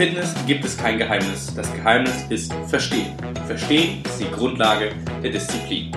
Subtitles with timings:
[0.00, 1.54] Fitness gibt es kein Geheimnis.
[1.54, 3.12] Das Geheimnis ist Verstehen.
[3.46, 4.92] Verstehen ist die Grundlage
[5.22, 5.92] der Disziplin.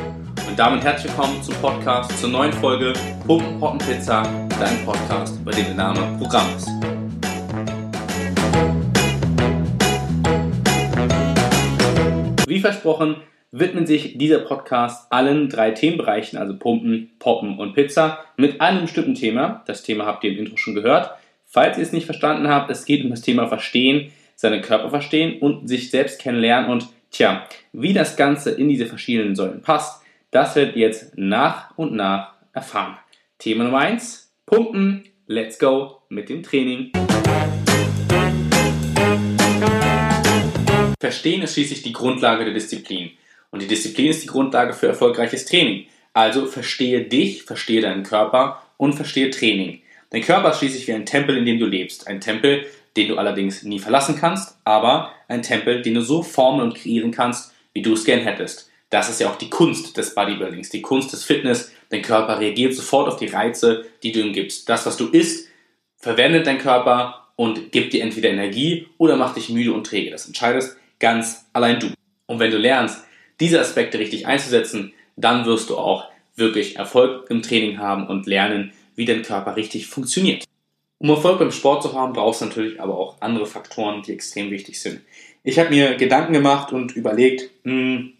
[0.45, 2.91] Und damit herzlich willkommen zum Podcast, zur neuen Folge
[3.25, 4.23] Pumpen Potten Pizza,
[4.59, 6.67] dein Podcast, bei dem der Name Programm ist.
[12.45, 13.15] Wie versprochen,
[13.53, 19.15] widmen sich dieser Podcast allen drei Themenbereichen, also Pumpen, Poppen und Pizza, mit einem bestimmten
[19.15, 19.63] Thema.
[19.65, 21.11] Das Thema habt ihr im Intro schon gehört.
[21.53, 25.37] Falls ihr es nicht verstanden habt, es geht um das Thema Verstehen, seinen Körper verstehen
[25.39, 30.55] und sich selbst kennenlernen und tja, wie das Ganze in diese verschiedenen Säulen passt, das
[30.55, 32.97] werdet ihr jetzt nach und nach erfahren.
[33.37, 36.91] Thema Nummer 1, Pumpen, let's go mit dem Training.
[40.99, 43.11] Verstehen ist schließlich die Grundlage der Disziplin.
[43.51, 45.85] Und die Disziplin ist die Grundlage für erfolgreiches Training.
[46.13, 49.82] Also verstehe dich, verstehe deinen Körper und verstehe Training.
[50.13, 52.05] Dein Körper ist schließlich wie ein Tempel, in dem du lebst.
[52.07, 56.61] Ein Tempel, den du allerdings nie verlassen kannst, aber ein Tempel, den du so formen
[56.61, 58.69] und kreieren kannst, wie du es gern hättest.
[58.91, 61.71] Das ist ja auch die Kunst des Bodybuildings, die Kunst des Fitness.
[61.89, 64.69] Dein Körper reagiert sofort auf die Reize, die du ihm gibst.
[64.69, 65.49] Das, was du isst,
[65.97, 70.11] verwendet dein Körper und gibt dir entweder Energie oder macht dich müde und träge.
[70.11, 71.87] Das entscheidest ganz allein du.
[72.27, 73.03] Und wenn du lernst,
[73.39, 76.05] diese Aspekte richtig einzusetzen, dann wirst du auch
[76.35, 80.45] wirklich Erfolg im Training haben und lernen, wie dein Körper richtig funktioniert.
[80.99, 84.51] Um Erfolg beim Sport zu haben, brauchst du natürlich aber auch andere Faktoren, die extrem
[84.51, 85.01] wichtig sind.
[85.43, 88.13] Ich habe mir Gedanken gemacht und überlegt, mh, hm,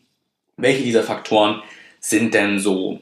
[0.58, 1.62] welche dieser Faktoren
[2.00, 3.00] sind denn so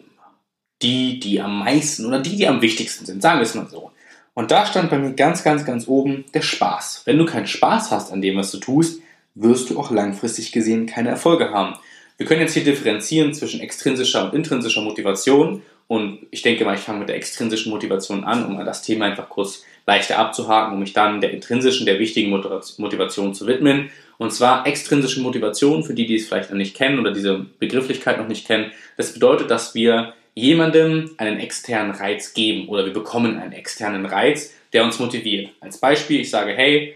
[0.81, 3.91] die, die am meisten oder die, die am wichtigsten sind, sagen wir es mal so.
[4.33, 7.01] Und da stand bei mir ganz, ganz, ganz oben der Spaß.
[7.05, 9.01] Wenn du keinen Spaß hast an dem, was du tust,
[9.35, 11.75] wirst du auch langfristig gesehen keine Erfolge haben.
[12.17, 16.79] Wir können jetzt hier differenzieren zwischen extrinsischer und intrinsischer Motivation und ich denke mal, ich
[16.79, 20.93] fange mit der extrinsischen Motivation an, um das Thema einfach kurz leichter abzuhaken, um mich
[20.93, 23.91] dann der intrinsischen, der wichtigen Motivation zu widmen.
[24.17, 28.19] Und zwar extrinsische Motivation, für die, die es vielleicht noch nicht kennen oder diese Begrifflichkeit
[28.19, 28.71] noch nicht kennen.
[28.95, 34.53] Das bedeutet, dass wir jemandem einen externen Reiz geben oder wir bekommen einen externen Reiz,
[34.71, 35.49] der uns motiviert.
[35.59, 36.95] Als Beispiel, ich sage, hey,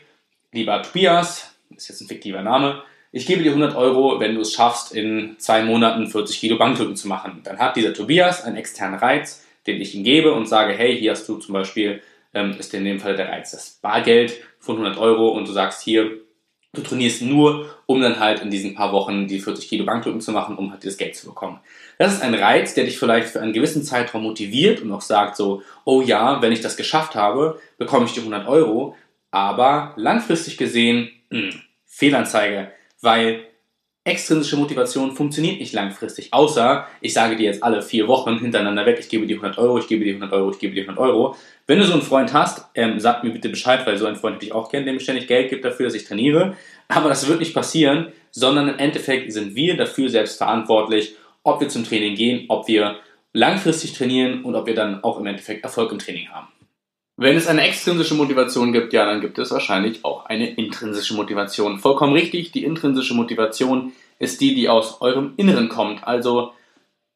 [0.53, 2.81] lieber Tobias, ist jetzt ein fiktiver Name,
[3.16, 6.98] ich gebe dir 100 Euro, wenn du es schaffst, in zwei Monaten 40 Kilo Bankdrücken
[6.98, 7.40] zu machen.
[7.46, 11.12] Dann hat dieser Tobias einen externen Reiz, den ich ihm gebe und sage, hey, hier
[11.12, 12.02] hast du zum Beispiel,
[12.34, 15.81] ähm, ist in dem Fall der Reiz das Bargeld von 100 Euro und du sagst
[15.81, 16.12] hier,
[16.74, 20.34] du trainierst nur, um dann halt in diesen paar Wochen die 40 Kilo Bankdrücken zu
[20.34, 21.62] machen, um halt dieses Geld zu bekommen.
[21.98, 25.38] Das ist ein Reiz, der dich vielleicht für einen gewissen Zeitraum motiviert und auch sagt
[25.38, 28.98] so, oh ja, wenn ich das geschafft habe, bekomme ich die 100 Euro,
[29.31, 33.45] aber langfristig gesehen, mh, hm, Fehlanzeige, weil
[34.06, 38.97] extrinsische Motivation funktioniert nicht langfristig, außer ich sage dir jetzt alle vier Wochen hintereinander weg,
[39.00, 41.35] ich gebe dir 100 Euro, ich gebe dir 100 Euro, ich gebe dir 100 Euro.
[41.66, 44.39] Wenn du so einen Freund hast, ähm, sag mir bitte Bescheid, weil so ein Freund
[44.41, 46.56] dich auch kennt, der mir ständig Geld gibt dafür, dass ich trainiere.
[46.88, 51.69] Aber das wird nicht passieren, sondern im Endeffekt sind wir dafür selbst verantwortlich, ob wir
[51.69, 52.97] zum Training gehen, ob wir
[53.33, 56.47] langfristig trainieren und ob wir dann auch im Endeffekt Erfolg im Training haben.
[57.18, 61.80] Wenn es eine extrinsische Motivation gibt, ja, dann gibt es wahrscheinlich auch eine intrinsische Motivation.
[61.80, 66.06] Vollkommen richtig, die intrinsische Motivation ist die, die aus eurem Inneren kommt.
[66.06, 66.52] Also,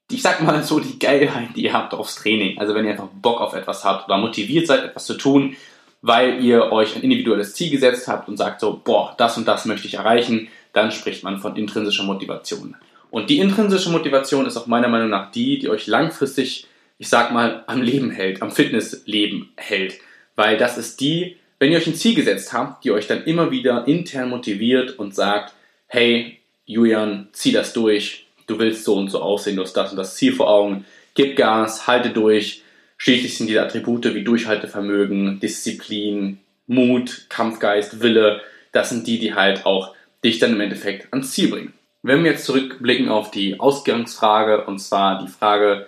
[0.10, 2.58] ich sag mal so, die Geilheit, die ihr habt aufs Training.
[2.60, 5.58] Also, wenn ihr einfach Bock auf etwas habt oder motiviert seid, etwas zu tun,
[6.02, 9.66] weil ihr euch ein individuelles Ziel gesetzt habt und sagt so, boah, das und das
[9.66, 12.76] möchte ich erreichen, dann spricht man von intrinsischer Motivation.
[13.12, 16.68] Und die intrinsische Motivation ist auch meiner Meinung nach die, die euch langfristig
[17.00, 19.96] ich sag mal, am Leben hält, am Fitnessleben hält.
[20.36, 23.52] Weil das ist die, wenn ihr euch ein Ziel gesetzt habt, die euch dann immer
[23.52, 25.54] wieder intern motiviert und sagt,
[25.88, 29.98] hey, Julian, zieh das durch, du willst so und so aussehen, du hast das und
[29.98, 32.64] das Ziel vor Augen, gib Gas, halte durch.
[32.98, 39.66] Schließlich sind diese Attribute wie Durchhaltevermögen, Disziplin, Mut, Kampfgeist, Wille, das sind die, die halt
[39.66, 41.74] auch dich dann im Endeffekt ans Ziel bringen.
[42.04, 45.88] Wenn wir jetzt zurückblicken auf die Ausgangsfrage, und zwar die Frage,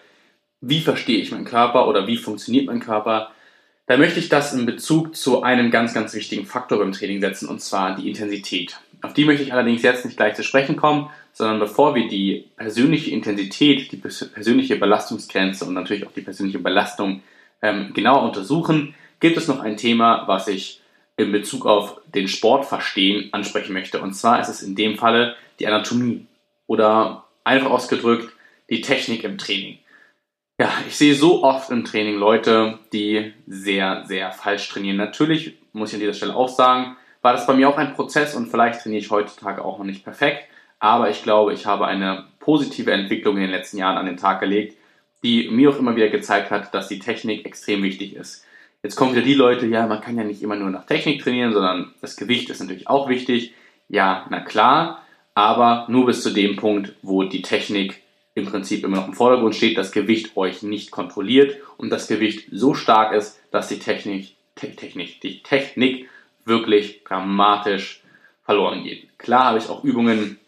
[0.62, 3.32] wie verstehe ich meinen Körper oder wie funktioniert mein Körper,
[3.88, 7.50] da möchte ich das in Bezug zu einem ganz, ganz wichtigen Faktor beim Training setzen,
[7.50, 8.80] und zwar die Intensität.
[9.02, 12.46] Auf die möchte ich allerdings jetzt nicht gleich zu sprechen kommen, sondern bevor wir die
[12.56, 17.24] persönliche Intensität, die persönliche Belastungsgrenze und natürlich auch die persönliche Belastung
[17.62, 20.82] ähm, genauer untersuchen, gibt es noch ein Thema, was ich
[21.18, 24.02] in Bezug auf den Sport verstehen ansprechen möchte.
[24.02, 26.28] Und zwar ist es in dem Falle die Anatomie
[26.68, 28.34] oder einfach ausgedrückt
[28.70, 29.80] die Technik im Training.
[30.62, 34.98] Ja, ich sehe so oft im Training Leute, die sehr, sehr falsch trainieren.
[34.98, 38.36] Natürlich muss ich an dieser Stelle auch sagen, war das bei mir auch ein Prozess
[38.36, 40.44] und vielleicht trainiere ich heutzutage auch noch nicht perfekt,
[40.78, 44.40] aber ich glaube, ich habe eine positive Entwicklung in den letzten Jahren an den Tag
[44.40, 44.78] gelegt,
[45.24, 48.46] die mir auch immer wieder gezeigt hat, dass die Technik extrem wichtig ist.
[48.84, 51.54] Jetzt kommen wieder die Leute, ja, man kann ja nicht immer nur nach Technik trainieren,
[51.54, 53.56] sondern das Gewicht ist natürlich auch wichtig.
[53.90, 55.02] Ja, na klar,
[55.34, 58.04] aber nur bis zu dem Punkt, wo die Technik
[58.34, 62.48] im Prinzip immer noch im Vordergrund steht, das Gewicht euch nicht kontrolliert und das Gewicht
[62.52, 66.10] so stark ist, dass die Technik, Technik, die Technik
[66.46, 68.02] wirklich dramatisch
[68.44, 69.18] verloren geht.
[69.20, 70.40] Klar habe ich auch Übungen,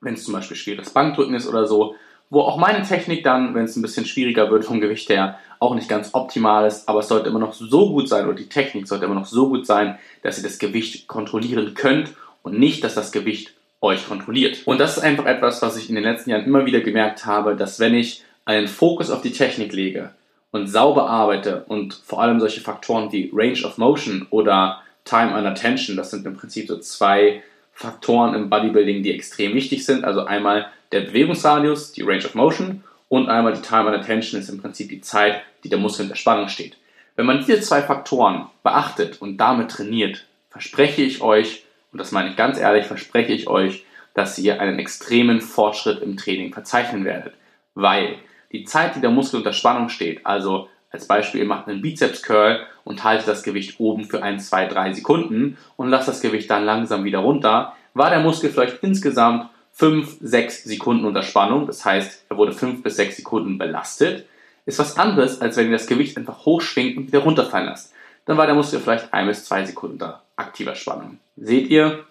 [0.00, 1.94] wenn es zum Beispiel schweres Bankdrücken ist oder so,
[2.30, 5.74] wo auch meine Technik dann, wenn es ein bisschen schwieriger wird vom Gewicht her, auch
[5.74, 8.86] nicht ganz optimal ist, aber es sollte immer noch so gut sein oder die Technik
[8.86, 12.10] sollte immer noch so gut sein, dass ihr das Gewicht kontrollieren könnt
[12.42, 14.62] und nicht, dass das Gewicht euch kontrolliert.
[14.64, 17.56] Und das ist einfach etwas, was ich in den letzten Jahren immer wieder gemerkt habe,
[17.56, 20.10] dass wenn ich einen Fokus auf die Technik lege
[20.50, 25.46] und sauber arbeite und vor allem solche Faktoren wie Range of Motion oder Time and
[25.46, 27.42] Attention, das sind im Prinzip so zwei
[27.72, 30.04] Faktoren im Bodybuilding, die extrem wichtig sind.
[30.04, 34.48] Also einmal der Bewegungsradius, die Range of Motion und einmal die Time and Attention ist
[34.48, 36.76] im Prinzip die Zeit, die der Muskel in der Spannung steht.
[37.16, 42.30] Wenn man diese zwei Faktoren beachtet und damit trainiert, verspreche ich euch, und das meine
[42.30, 47.34] ich ganz ehrlich, verspreche ich euch, dass ihr einen extremen Fortschritt im Training verzeichnen werdet.
[47.74, 48.16] Weil
[48.52, 52.66] die Zeit, die der Muskel unter Spannung steht, also als Beispiel, ihr macht einen Bizeps-Curl
[52.84, 56.64] und haltet das Gewicht oben für 1, 2, 3 Sekunden und lasst das Gewicht dann
[56.64, 62.24] langsam wieder runter, war der Muskel vielleicht insgesamt 5, 6 Sekunden unter Spannung, das heißt,
[62.28, 64.26] er wurde 5 bis 6 Sekunden belastet,
[64.66, 67.92] ist was anderes, als wenn ihr das Gewicht einfach hochschwingt und wieder runterfallen lasst.
[68.24, 71.18] Dann war der Muskel vielleicht 1 bis 2 Sekunden unter aktiver Spannung.
[71.40, 72.04] Seht ihr?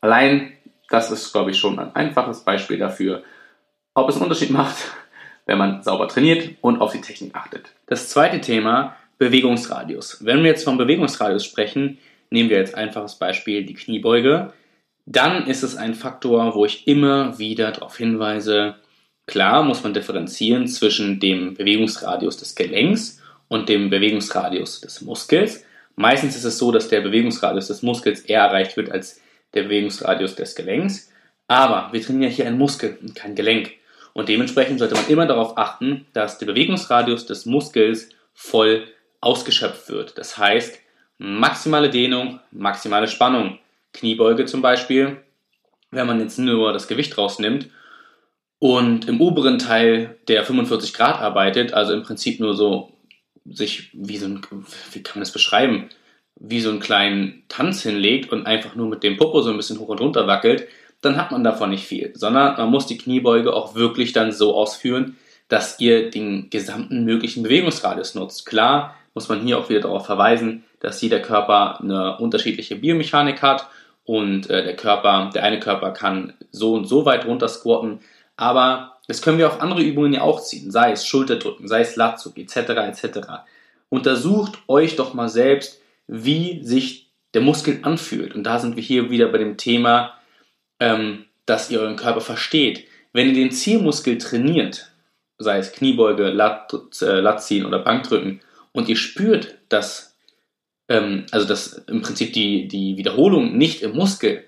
[0.00, 0.52] Allein
[0.88, 3.22] das ist, glaube ich, schon ein einfaches Beispiel dafür,
[3.94, 4.76] ob es einen Unterschied macht,
[5.46, 7.72] wenn man sauber trainiert und auf die Technik achtet.
[7.86, 10.24] Das zweite Thema, Bewegungsradius.
[10.24, 11.98] Wenn wir jetzt vom Bewegungsradius sprechen,
[12.30, 14.52] nehmen wir jetzt einfaches Beispiel die Kniebeuge,
[15.06, 18.76] dann ist es ein Faktor, wo ich immer wieder darauf hinweise,
[19.26, 25.64] klar muss man differenzieren zwischen dem Bewegungsradius des Gelenks und dem Bewegungsradius des Muskels.
[25.96, 29.20] Meistens ist es so, dass der Bewegungsradius des Muskels eher erreicht wird als
[29.54, 31.12] der Bewegungsradius des Gelenks.
[31.46, 33.72] Aber wir trainieren ja hier einen Muskel und kein Gelenk.
[34.12, 38.86] Und dementsprechend sollte man immer darauf achten, dass der Bewegungsradius des Muskels voll
[39.20, 40.18] ausgeschöpft wird.
[40.18, 40.78] Das heißt,
[41.18, 43.58] maximale Dehnung, maximale Spannung.
[43.92, 45.18] Kniebeuge zum Beispiel,
[45.90, 47.68] wenn man jetzt nur das Gewicht rausnimmt
[48.58, 52.93] und im oberen Teil der 45 Grad arbeitet, also im Prinzip nur so
[53.44, 54.40] sich wie so ein,
[54.92, 55.88] wie kann man das beschreiben,
[56.36, 59.78] wie so einen kleinen Tanz hinlegt und einfach nur mit dem Popo so ein bisschen
[59.78, 60.66] hoch und runter wackelt,
[61.00, 64.54] dann hat man davon nicht viel, sondern man muss die Kniebeuge auch wirklich dann so
[64.54, 65.16] ausführen,
[65.48, 68.46] dass ihr den gesamten möglichen Bewegungsradius nutzt.
[68.46, 73.68] Klar muss man hier auch wieder darauf verweisen, dass jeder Körper eine unterschiedliche Biomechanik hat
[74.04, 78.00] und äh, der Körper, der eine Körper kann so und so weit runter squatten,
[78.36, 81.96] aber das können wir auf andere Übungen ja auch ziehen, sei es Schulterdrücken, sei es
[81.96, 82.56] Latzug etc.
[82.56, 83.18] etc.
[83.88, 88.34] Untersucht euch doch mal selbst, wie sich der Muskel anfühlt.
[88.34, 90.14] Und da sind wir hier wieder bei dem Thema,
[90.80, 92.84] ähm, dass ihr euren Körper versteht.
[93.12, 94.90] Wenn ihr den Zielmuskel trainiert,
[95.38, 96.72] sei es Kniebeuge, Lat,
[97.02, 98.40] äh, Latziehen oder Bankdrücken,
[98.72, 100.16] und ihr spürt, dass,
[100.88, 104.44] ähm, also dass im Prinzip die, die Wiederholung nicht im Muskel,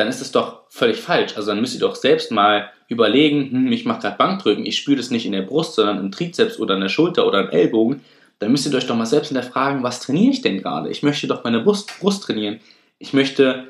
[0.00, 1.36] dann ist es doch völlig falsch.
[1.36, 4.96] Also dann müsst ihr doch selbst mal überlegen, hm, ich mache gerade Bankdrücken, ich spüre
[4.96, 8.00] das nicht in der Brust, sondern im Trizeps oder in der Schulter oder im Ellbogen.
[8.38, 10.88] Dann müsst ihr euch doch mal selbst hinterfragen, was trainiere ich denn gerade?
[10.88, 12.60] Ich möchte doch meine Brust, Brust trainieren.
[12.98, 13.68] Ich möchte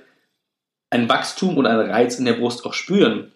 [0.90, 3.32] ein Wachstum oder einen Reiz in der Brust auch spüren.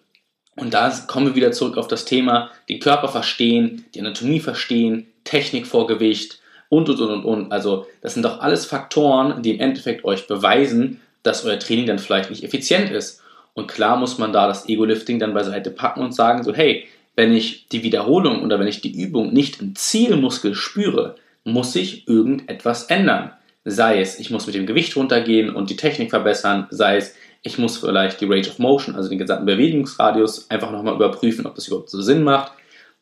[0.55, 5.07] Und da kommen wir wieder zurück auf das Thema, den Körper verstehen, die Anatomie verstehen,
[5.25, 7.51] Technik vor Gewicht und, und, und, und, und.
[7.51, 11.99] Also das sind doch alles Faktoren, die im Endeffekt euch beweisen, dass euer Training dann
[11.99, 13.21] vielleicht nicht effizient ist.
[13.53, 17.33] Und klar muss man da das Ego-Lifting dann beiseite packen und sagen so, hey, wenn
[17.33, 21.15] ich die Wiederholung oder wenn ich die Übung nicht im Zielmuskel spüre,
[21.45, 23.31] muss ich irgendetwas ändern.
[23.63, 27.57] Sei es, ich muss mit dem Gewicht runtergehen und die Technik verbessern, sei es, ich
[27.57, 31.67] muss vielleicht die Range of Motion, also den gesamten Bewegungsradius, einfach nochmal überprüfen, ob das
[31.67, 32.51] überhaupt so Sinn macht.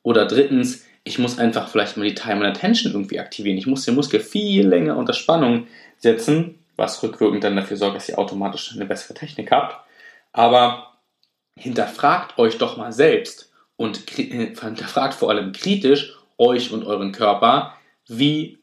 [0.04, 3.58] Oder drittens, ich muss einfach vielleicht mal die Time and Attention irgendwie aktivieren.
[3.58, 8.10] Ich muss den Muskel viel länger unter Spannung setzen, was rückwirkend dann dafür sorgt, dass
[8.10, 9.78] ihr automatisch eine bessere Technik habt.
[10.32, 10.94] Aber
[11.58, 17.74] hinterfragt euch doch mal selbst und hinterfragt vor allem kritisch euch und euren Körper,
[18.08, 18.60] wie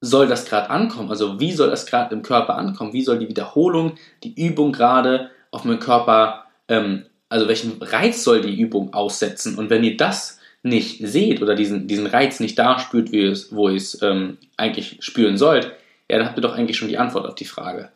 [0.00, 1.10] soll das gerade ankommen?
[1.10, 2.92] Also wie soll das gerade im Körper ankommen?
[2.92, 8.42] Wie soll die Wiederholung, die Übung gerade auf meinem Körper, ähm, also welchen Reiz soll
[8.42, 9.56] die Übung aussetzen?
[9.56, 13.54] Und wenn ihr das nicht seht oder diesen, diesen Reiz nicht da spürt, wie es,
[13.54, 15.72] wo ihr es ähm, eigentlich spüren sollt,
[16.10, 17.90] ja, dann habt ihr doch eigentlich schon die Antwort auf die Frage.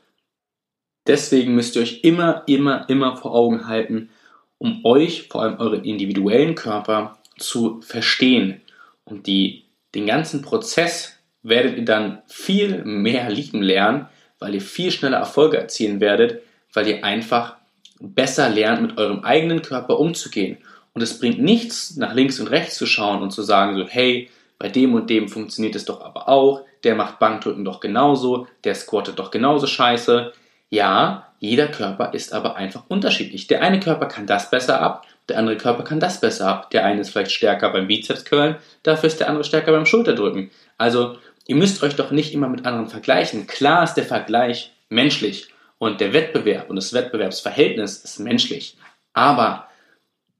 [1.06, 4.10] Deswegen müsst ihr euch immer, immer, immer vor Augen halten,
[4.58, 8.60] um euch, vor allem euren individuellen Körper, zu verstehen
[9.04, 14.90] und die, den ganzen Prozess werdet ihr dann viel mehr lieben lernen, weil ihr viel
[14.90, 17.56] schneller Erfolge erzielen werdet, weil ihr einfach
[18.00, 20.58] besser lernt, mit eurem eigenen Körper umzugehen.
[20.92, 24.28] Und es bringt nichts, nach links und rechts zu schauen und zu sagen, so, hey,
[24.58, 28.74] bei dem und dem funktioniert es doch aber auch, der macht Bankdrücken doch genauso, der
[28.74, 30.32] squattet doch genauso scheiße.
[30.70, 33.46] Ja, jeder Körper ist aber einfach unterschiedlich.
[33.46, 36.70] Der eine Körper kann das besser ab, der andere Körper kann das besser ab.
[36.70, 40.50] Der eine ist vielleicht stärker beim Bizepscurlen, dafür ist der andere stärker beim Schulterdrücken.
[40.76, 43.46] Also, ihr müsst euch doch nicht immer mit anderen vergleichen.
[43.46, 45.48] Klar ist der Vergleich menschlich
[45.78, 48.76] und der Wettbewerb und das Wettbewerbsverhältnis ist menschlich.
[49.12, 49.68] Aber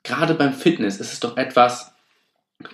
[0.03, 1.93] gerade beim Fitness ist es doch etwas,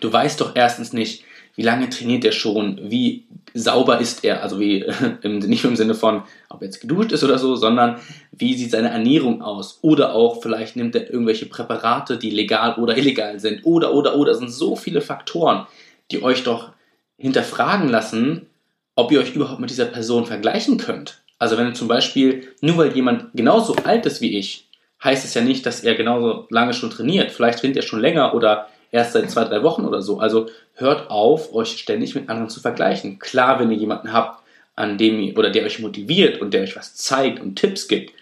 [0.00, 1.24] du weißt doch erstens nicht,
[1.56, 4.84] wie lange trainiert er schon, wie sauber ist er, also wie
[5.22, 8.00] nicht im Sinne von, ob er jetzt geduscht ist oder so, sondern
[8.32, 9.78] wie sieht seine Ernährung aus?
[9.82, 13.64] Oder auch vielleicht nimmt er irgendwelche Präparate, die legal oder illegal sind.
[13.64, 15.66] Oder oder oder, es sind so viele Faktoren,
[16.10, 16.72] die euch doch
[17.16, 18.46] hinterfragen lassen,
[18.96, 21.22] ob ihr euch überhaupt mit dieser Person vergleichen könnt.
[21.38, 24.68] Also wenn zum Beispiel, nur weil jemand genauso alt ist wie ich,
[25.02, 27.30] heißt es ja nicht, dass er genauso lange schon trainiert.
[27.30, 30.20] Vielleicht trainiert er schon länger oder erst seit zwei, drei Wochen oder so.
[30.20, 33.18] Also hört auf, euch ständig mit anderen zu vergleichen.
[33.18, 34.40] Klar, wenn ihr jemanden habt,
[34.76, 38.12] an dem ihr, oder der euch motiviert und der euch was zeigt und Tipps gibt,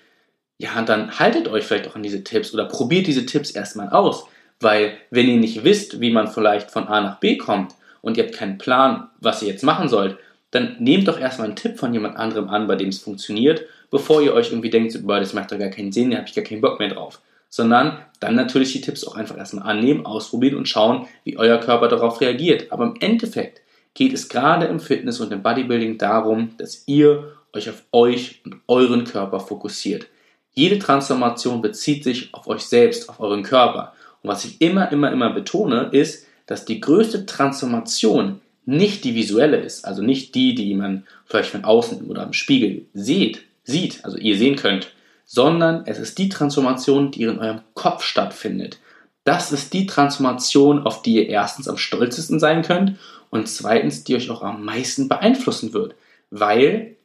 [0.56, 4.24] ja, dann haltet euch vielleicht auch an diese Tipps oder probiert diese Tipps erstmal aus.
[4.60, 8.24] Weil wenn ihr nicht wisst, wie man vielleicht von A nach B kommt und ihr
[8.24, 10.16] habt keinen Plan, was ihr jetzt machen sollt,
[10.52, 14.22] dann nehmt doch erstmal einen Tipp von jemand anderem an, bei dem es funktioniert, bevor
[14.22, 16.62] ihr euch irgendwie denkt, das macht doch gar keinen Sinn, da habe ich gar keinen
[16.62, 17.20] Bock mehr drauf
[17.52, 21.88] sondern dann natürlich die Tipps auch einfach erstmal annehmen, ausprobieren und schauen, wie euer Körper
[21.88, 22.72] darauf reagiert.
[22.72, 23.60] Aber im Endeffekt
[23.92, 28.56] geht es gerade im Fitness und im Bodybuilding darum, dass ihr euch auf euch und
[28.68, 30.06] euren Körper fokussiert.
[30.54, 33.92] Jede Transformation bezieht sich auf euch selbst, auf euren Körper.
[34.22, 39.58] Und was ich immer, immer, immer betone, ist, dass die größte Transformation nicht die visuelle
[39.58, 44.16] ist, also nicht die, die man vielleicht von außen oder im Spiegel sieht, sieht, also
[44.16, 44.94] ihr sehen könnt,
[45.24, 48.78] sondern es ist die Transformation, die in eurem Kopf stattfindet.
[49.24, 52.98] Das ist die Transformation, auf die ihr erstens am stolzesten sein könnt
[53.30, 55.94] und zweitens, die euch auch am meisten beeinflussen wird,
[56.30, 56.96] weil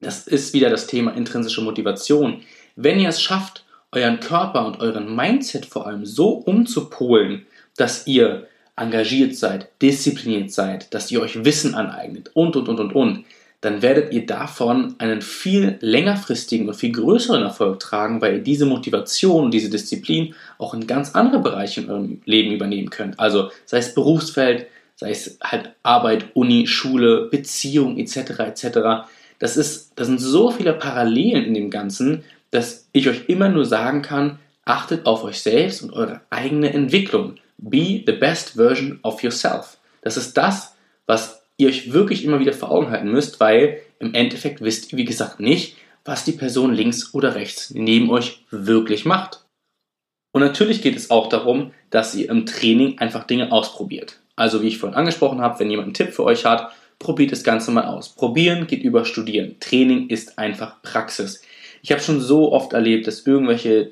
[0.00, 2.42] das ist wieder das Thema intrinsische Motivation.
[2.76, 7.46] Wenn ihr es schafft, euren Körper und euren Mindset vor allem so umzupolen,
[7.76, 8.46] dass ihr
[8.76, 13.24] engagiert seid, diszipliniert seid, dass ihr euch Wissen aneignet und und und und und,
[13.66, 18.64] dann werdet ihr davon einen viel längerfristigen und viel größeren Erfolg tragen, weil ihr diese
[18.64, 23.18] Motivation und diese Disziplin auch in ganz andere Bereiche in eurem Leben übernehmen könnt.
[23.18, 28.38] Also sei es Berufsfeld, sei es halt Arbeit, Uni, Schule, Beziehung etc.
[28.38, 28.78] etc.
[29.40, 33.64] Das, ist, das sind so viele Parallelen in dem Ganzen, dass ich euch immer nur
[33.64, 37.34] sagen kann, achtet auf euch selbst und eure eigene Entwicklung.
[37.58, 39.78] Be the best version of yourself.
[40.02, 44.14] Das ist das, was ihr euch wirklich immer wieder vor Augen halten müsst, weil im
[44.14, 49.04] Endeffekt wisst ihr, wie gesagt, nicht, was die Person links oder rechts neben euch wirklich
[49.04, 49.44] macht.
[50.32, 54.20] Und natürlich geht es auch darum, dass ihr im Training einfach Dinge ausprobiert.
[54.36, 57.42] Also wie ich vorhin angesprochen habe, wenn jemand einen Tipp für euch hat, probiert das
[57.42, 58.10] Ganze mal aus.
[58.10, 59.56] Probieren geht über Studieren.
[59.60, 61.42] Training ist einfach Praxis.
[61.82, 63.90] Ich habe schon so oft erlebt, dass irgendwelche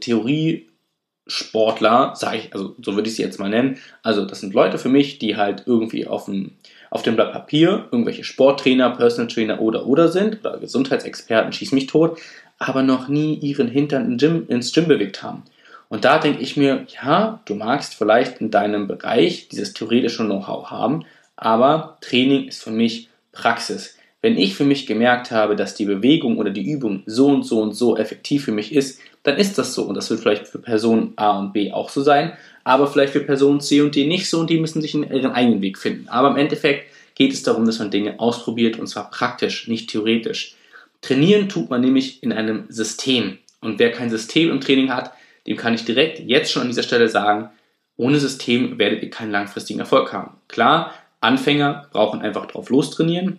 [1.26, 4.78] Theoriesportler, sage ich, also so würde ich sie jetzt mal nennen, also das sind Leute
[4.78, 6.52] für mich, die halt irgendwie auf dem
[6.90, 11.86] auf dem Blatt Papier irgendwelche Sporttrainer, Personal Trainer oder oder sind oder Gesundheitsexperten, schieß mich
[11.86, 12.20] tot,
[12.58, 15.42] aber noch nie ihren Hintern in Gym, ins Gym bewegt haben.
[15.88, 20.70] Und da denke ich mir, ja, du magst vielleicht in deinem Bereich dieses theoretische Know-how
[20.70, 21.04] haben,
[21.36, 23.98] aber Training ist für mich Praxis.
[24.24, 27.60] Wenn ich für mich gemerkt habe, dass die Bewegung oder die Übung so und so
[27.60, 29.82] und so effektiv für mich ist, dann ist das so.
[29.82, 32.32] Und das wird vielleicht für Person A und B auch so sein
[32.64, 35.62] aber vielleicht für Personen C und D nicht so und die müssen sich ihren eigenen
[35.62, 36.08] Weg finden.
[36.08, 40.56] Aber im Endeffekt geht es darum, dass man Dinge ausprobiert und zwar praktisch, nicht theoretisch.
[41.02, 43.38] Trainieren tut man nämlich in einem System.
[43.60, 45.12] Und wer kein System im Training hat,
[45.46, 47.50] dem kann ich direkt jetzt schon an dieser Stelle sagen,
[47.96, 50.32] ohne System werdet ihr keinen langfristigen Erfolg haben.
[50.48, 53.38] Klar, Anfänger brauchen einfach drauf lostrainieren,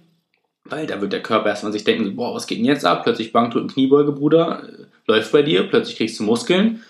[0.66, 3.04] weil da wird der Körper erstmal sich denken, boah, was geht denn jetzt ab?
[3.04, 6.84] Plötzlich Bankdrücken, Kniebeuge, Bruder, äh, läuft bei dir, plötzlich kriegst du Muskeln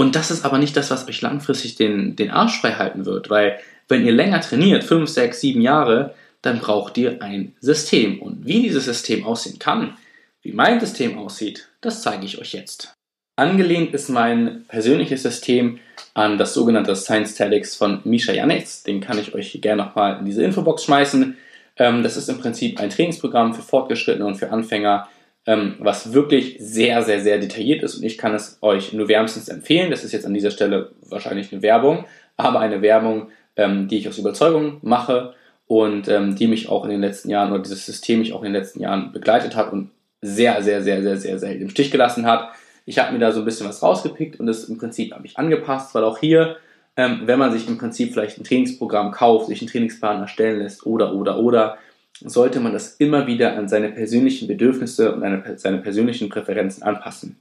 [0.00, 3.28] und das ist aber nicht das, was euch langfristig den, den Arsch frei halten wird,
[3.28, 3.58] weil
[3.88, 8.22] wenn ihr länger trainiert, 5, 6, 7 Jahre, dann braucht ihr ein System.
[8.22, 9.98] Und wie dieses System aussehen kann,
[10.40, 12.94] wie mein System aussieht, das zeige ich euch jetzt.
[13.36, 15.80] Angelehnt ist mein persönliches System
[16.14, 18.82] an das sogenannte Science Tactics von Misha Janetz.
[18.82, 21.36] Den kann ich euch gerne nochmal in diese Infobox schmeißen.
[21.80, 25.08] Ähm, das ist im Prinzip ein Trainingsprogramm für Fortgeschrittene und für Anfänger,
[25.46, 29.48] ähm, was wirklich sehr, sehr, sehr detailliert ist und ich kann es euch nur wärmstens
[29.48, 29.90] empfehlen.
[29.90, 32.04] Das ist jetzt an dieser Stelle wahrscheinlich eine Werbung,
[32.36, 35.34] aber eine Werbung, ähm, die ich aus Überzeugung mache
[35.66, 38.60] und die mich auch in den letzten Jahren oder dieses System mich auch in den
[38.60, 42.50] letzten Jahren begleitet hat und sehr, sehr, sehr, sehr, sehr selten im Stich gelassen hat.
[42.86, 45.38] Ich habe mir da so ein bisschen was rausgepickt und das im Prinzip habe ich
[45.38, 46.56] angepasst, weil auch hier,
[47.00, 50.84] ähm, wenn man sich im Prinzip vielleicht ein Trainingsprogramm kauft, sich einen Trainingsplan erstellen lässt
[50.84, 51.78] oder, oder, oder,
[52.22, 57.38] sollte man das immer wieder an seine persönlichen Bedürfnisse und eine, seine persönlichen Präferenzen anpassen.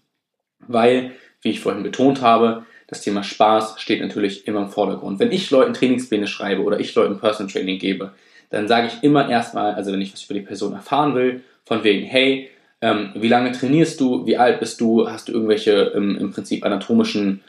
[0.66, 1.12] Weil,
[1.42, 5.20] wie ich vorhin betont habe, das Thema Spaß steht natürlich immer im Vordergrund.
[5.20, 8.14] Wenn ich Leuten Trainingspläne schreibe oder ich Leuten Personal Training gebe,
[8.52, 11.84] dann sage ich immer erstmal, also wenn ich was über die Person erfahren will, von
[11.84, 12.50] wegen, hey,
[12.80, 16.66] ähm, wie lange trainierst du, wie alt bist du, hast du irgendwelche ähm, im Prinzip
[16.66, 17.42] anatomischen,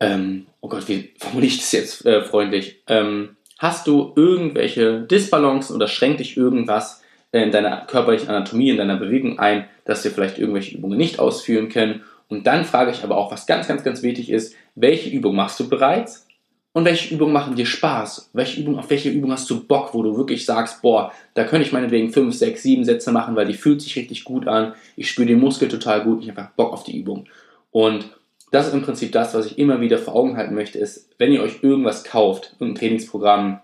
[0.00, 5.76] ähm, oh Gott, wie formuliere ich das jetzt äh, freundlich, ähm, hast du irgendwelche Disbalancen
[5.76, 10.38] oder schränkt dich irgendwas in deiner körperlichen Anatomie, in deiner Bewegung ein, dass wir vielleicht
[10.38, 14.02] irgendwelche Übungen nicht ausführen können und dann frage ich aber auch, was ganz, ganz, ganz
[14.02, 16.26] wichtig ist, welche Übung machst du bereits?
[16.72, 18.30] Und welche Übungen machen dir Spaß?
[18.34, 21.66] Welche Übung, auf welche Übung hast du Bock, wo du wirklich sagst, boah, da könnte
[21.66, 24.74] ich meinetwegen 5, 6, 7 Sätze machen, weil die fühlt sich richtig gut an.
[24.94, 27.28] Ich spüre den Muskel total gut, ich habe Bock auf die Übung.
[27.70, 28.10] Und
[28.50, 31.32] das ist im Prinzip das, was ich immer wieder vor Augen halten möchte, ist, wenn
[31.32, 33.60] ihr euch irgendwas kauft, ein Trainingsprogramm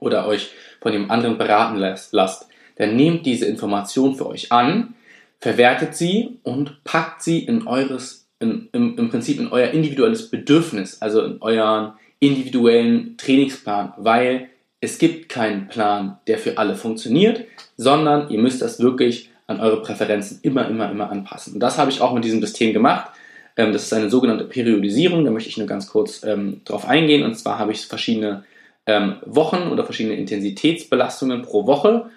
[0.00, 0.50] oder euch
[0.80, 4.94] von dem anderen beraten lasst, dann nehmt diese Information für euch an,
[5.38, 11.02] verwertet sie und packt sie in eures, in, im, im Prinzip in euer individuelles Bedürfnis,
[11.02, 14.48] also in euren individuellen Trainingsplan, weil
[14.80, 17.44] es gibt keinen Plan, der für alle funktioniert,
[17.76, 21.54] sondern ihr müsst das wirklich an eure Präferenzen immer, immer, immer anpassen.
[21.54, 23.10] Und das habe ich auch mit diesem System gemacht.
[23.56, 27.24] Ähm, das ist eine sogenannte Periodisierung, da möchte ich nur ganz kurz ähm, drauf eingehen.
[27.24, 28.44] Und zwar habe ich verschiedene
[28.86, 32.10] ähm, Wochen oder verschiedene Intensitätsbelastungen pro Woche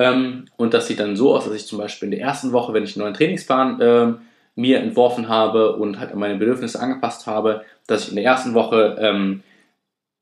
[0.00, 2.72] ähm, und das sieht dann so aus, dass ich zum Beispiel in der ersten Woche,
[2.72, 4.14] wenn ich einen neuen Trainingsplan äh,
[4.54, 8.54] mir entworfen habe und halt an meine Bedürfnisse angepasst habe, dass ich in der ersten
[8.54, 9.42] Woche ähm,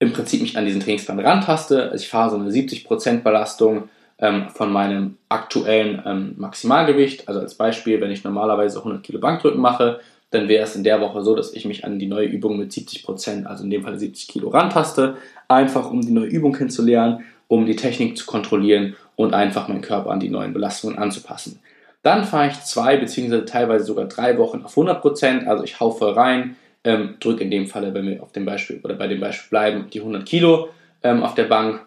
[0.01, 1.91] im Prinzip mich an diesen Trainingsplan rantaste.
[1.91, 7.29] Also ich fahre so eine 70% Belastung ähm, von meinem aktuellen ähm, Maximalgewicht.
[7.29, 11.01] Also als Beispiel, wenn ich normalerweise 100 Kilo Bankdrücken mache, dann wäre es in der
[11.01, 13.99] Woche so, dass ich mich an die neue Übung mit 70%, also in dem Fall
[13.99, 15.17] 70 Kilo rantaste,
[15.49, 20.11] einfach um die neue Übung kennenzulernen, um die Technik zu kontrollieren und einfach meinen Körper
[20.11, 21.61] an die neuen Belastungen anzupassen.
[22.03, 25.91] Dann fahre ich zwei beziehungsweise teilweise sogar drei Wochen auf 100 Prozent, also ich hau
[25.91, 29.21] voll rein, ähm, drücke in dem Falle, wenn wir auf dem Beispiel oder bei dem
[29.21, 30.69] Beispiel bleiben, die 100 Kilo
[31.03, 31.81] ähm, auf der Bank,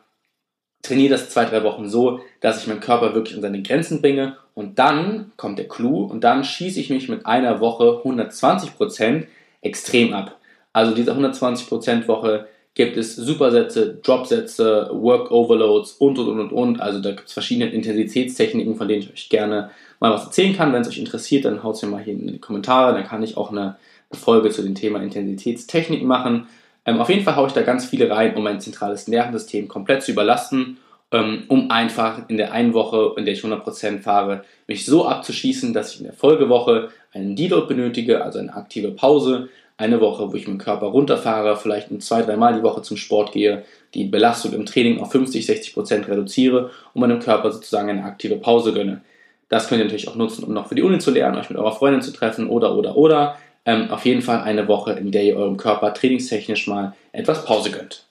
[0.81, 4.37] trainiere das zwei, drei Wochen so, dass ich meinen Körper wirklich an seine Grenzen bringe
[4.53, 9.27] und dann kommt der Clou und dann schieße ich mich mit einer Woche 120 Prozent
[9.61, 10.37] extrem ab.
[10.73, 16.81] Also diese 120 Prozent Woche gibt es Supersätze, Dropsätze, Work Overloads und und und und.
[16.81, 20.71] Also da gibt es verschiedene Intensitätstechniken, von denen ich euch gerne mal was erzählen kann.
[20.71, 22.93] Wenn es euch interessiert, dann haut es mir mal hier in die Kommentare.
[22.93, 23.75] Dann kann ich auch eine
[24.11, 26.47] Folge zu dem Thema Intensitätstechniken machen.
[26.85, 30.03] Ähm, auf jeden Fall haue ich da ganz viele rein, um mein zentrales Nervensystem komplett
[30.03, 30.77] zu überlasten,
[31.11, 35.73] ähm, um einfach in der einen Woche, in der ich 100% fahre, mich so abzuschießen,
[35.73, 40.35] dass ich in der Folgewoche einen Deload benötige, also eine aktive Pause, eine Woche, wo
[40.35, 43.63] ich meinen Körper runterfahre, vielleicht zwei, dreimal die Woche zum Sport gehe,
[43.93, 48.35] die Belastung im Training auf 50, 60 Prozent reduziere und meinem Körper sozusagen eine aktive
[48.35, 49.01] Pause gönne.
[49.49, 51.57] Das könnt ihr natürlich auch nutzen, um noch für die Uni zu lernen, euch mit
[51.57, 53.37] eurer Freundin zu treffen oder, oder, oder.
[53.65, 57.71] Ähm, auf jeden Fall eine Woche, in der ihr eurem Körper trainingstechnisch mal etwas Pause
[57.71, 58.07] gönnt.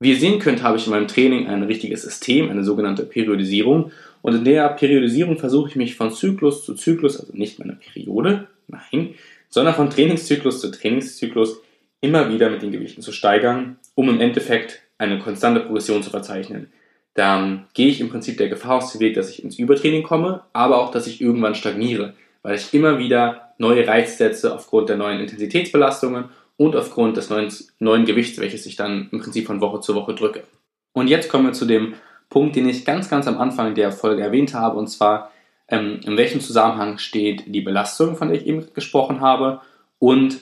[0.00, 3.90] Wie ihr sehen könnt, habe ich in meinem Training ein richtiges System, eine sogenannte Periodisierung.
[4.22, 8.46] Und in der Periodisierung versuche ich mich von Zyklus zu Zyklus, also nicht meiner Periode,
[8.68, 9.14] nein,
[9.48, 11.60] sondern von Trainingszyklus zu Trainingszyklus
[12.00, 16.70] immer wieder mit den Gewichten zu steigern, um im Endeffekt eine konstante Progression zu verzeichnen.
[17.14, 20.42] Dann gehe ich im Prinzip der Gefahr aus dem Weg, dass ich ins Übertraining komme,
[20.52, 24.96] aber auch, dass ich irgendwann stagniere, weil ich immer wieder neue Reize setze aufgrund der
[24.96, 29.80] neuen Intensitätsbelastungen und aufgrund des neuen, neuen Gewichts, welches ich dann im Prinzip von Woche
[29.80, 30.44] zu Woche drücke.
[30.92, 31.94] Und jetzt kommen wir zu dem
[32.30, 35.30] Punkt, den ich ganz, ganz am Anfang der Folge erwähnt habe, und zwar
[35.68, 39.60] ähm, in welchem Zusammenhang steht die Belastung, von der ich eben gesprochen habe,
[39.98, 40.40] und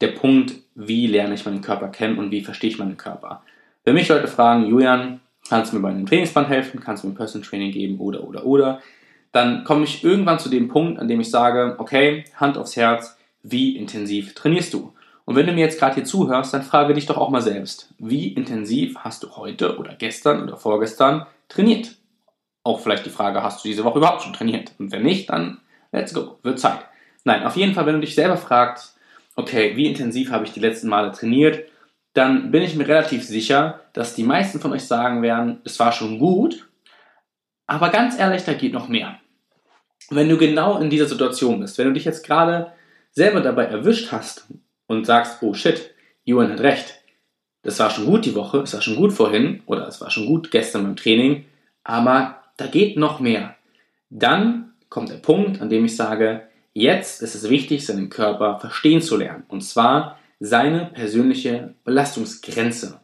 [0.00, 3.42] der Punkt, wie lerne ich meinen Körper kennen und wie verstehe ich meinen Körper.
[3.84, 7.14] Wenn mich Leute fragen, Julian, kannst du mir bei einem Trainingsplan helfen, kannst du mir
[7.14, 8.80] ein Personal Training geben oder oder oder,
[9.34, 13.18] dann komme ich irgendwann zu dem Punkt, an dem ich sage, okay, Hand aufs Herz,
[13.42, 14.94] wie intensiv trainierst du?
[15.24, 17.92] Und wenn du mir jetzt gerade hier zuhörst, dann frage dich doch auch mal selbst,
[17.98, 21.96] wie intensiv hast du heute oder gestern oder vorgestern trainiert?
[22.62, 24.70] Auch vielleicht die Frage, hast du diese Woche überhaupt schon trainiert?
[24.78, 26.84] Und wenn nicht, dann let's go, wird Zeit.
[27.24, 28.96] Nein, auf jeden Fall, wenn du dich selber fragst,
[29.34, 31.64] okay, wie intensiv habe ich die letzten Male trainiert,
[32.12, 35.90] dann bin ich mir relativ sicher, dass die meisten von euch sagen werden, es war
[35.90, 36.68] schon gut,
[37.66, 39.18] aber ganz ehrlich, da geht noch mehr.
[40.10, 42.72] Wenn du genau in dieser Situation bist, wenn du dich jetzt gerade
[43.12, 44.46] selber dabei erwischt hast
[44.86, 46.94] und sagst, oh shit, Johan hat recht,
[47.62, 50.26] das war schon gut die Woche, es war schon gut vorhin oder es war schon
[50.26, 51.46] gut gestern beim Training,
[51.82, 53.56] aber da geht noch mehr.
[54.10, 59.02] Dann kommt der Punkt, an dem ich sage, jetzt ist es wichtig, seinen Körper verstehen
[59.02, 59.44] zu lernen.
[59.48, 63.00] Und zwar seine persönliche Belastungsgrenze.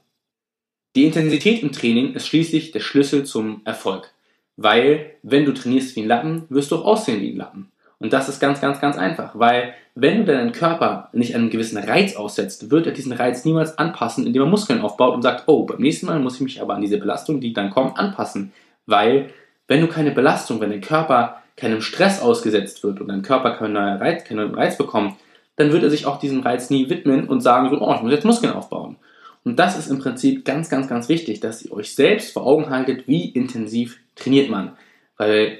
[0.96, 4.12] Die Intensität im Training ist schließlich der Schlüssel zum Erfolg.
[4.62, 7.72] Weil, wenn du trainierst wie ein Lappen, wirst du auch aussehen wie ein Lappen.
[7.98, 9.30] Und das ist ganz, ganz, ganz einfach.
[9.32, 13.78] Weil, wenn du deinen Körper nicht einem gewissen Reiz aussetzt, wird er diesen Reiz niemals
[13.78, 16.74] anpassen, indem er Muskeln aufbaut und sagt, oh, beim nächsten Mal muss ich mich aber
[16.74, 18.52] an diese Belastung, die dann kommt, anpassen.
[18.84, 19.30] Weil,
[19.66, 23.78] wenn du keine Belastung, wenn dein Körper keinem Stress ausgesetzt wird und dein Körper keinen
[23.78, 25.14] Reiz, keinen Reiz bekommt,
[25.56, 28.12] dann wird er sich auch diesem Reiz nie widmen und sagen so, oh, ich muss
[28.12, 28.96] jetzt Muskeln aufbauen.
[29.44, 32.70] Und das ist im Prinzip ganz, ganz, ganz wichtig, dass ihr euch selbst vor Augen
[32.70, 34.76] haltet, wie intensiv trainiert man.
[35.16, 35.58] Weil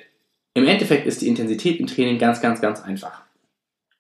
[0.55, 3.23] im Endeffekt ist die Intensität im Training ganz, ganz, ganz einfach.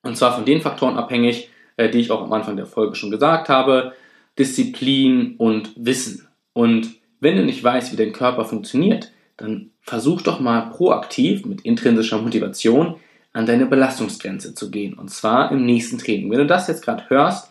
[0.03, 3.11] Und zwar von den Faktoren abhängig, äh, die ich auch am Anfang der Folge schon
[3.11, 3.95] gesagt habe.
[4.39, 6.29] Disziplin und Wissen.
[6.53, 6.91] Und
[7.21, 12.21] wenn du nicht weißt, wie dein Körper funktioniert, dann versuch doch mal proaktiv mit intrinsischer
[12.21, 12.97] Motivation
[13.33, 14.95] an deine Belastungsgrenze zu gehen.
[14.95, 16.31] Und zwar im nächsten Training.
[16.31, 17.50] Wenn du das jetzt gerade hörst,